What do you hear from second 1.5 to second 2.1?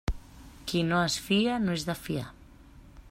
no és de